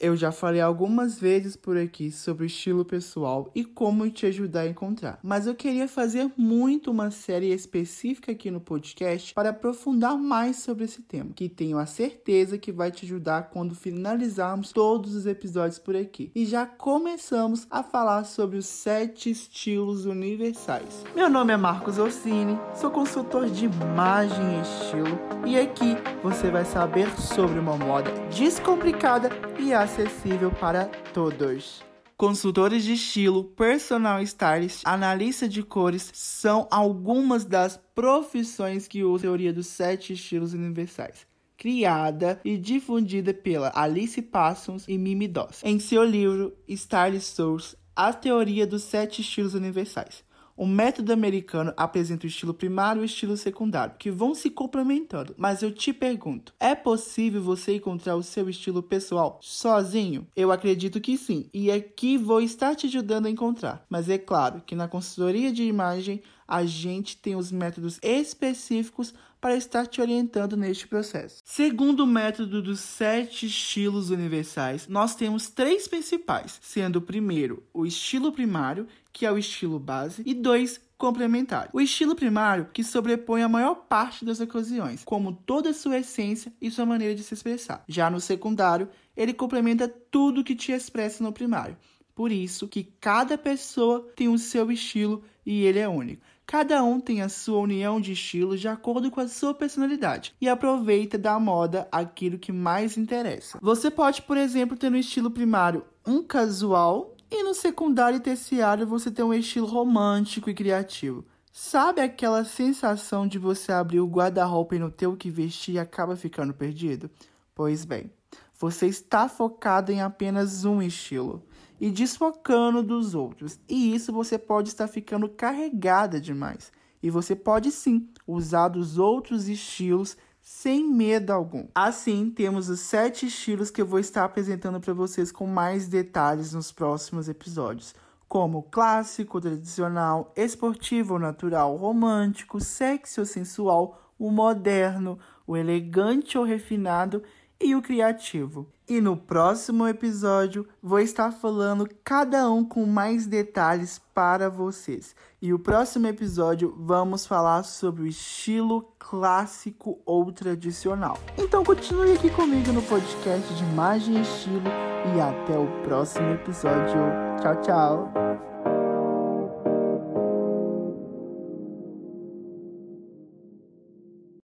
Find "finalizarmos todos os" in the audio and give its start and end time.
13.74-15.26